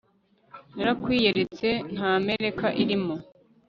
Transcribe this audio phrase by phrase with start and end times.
[0.75, 3.15] narakwiyeretse nta mbereka irimo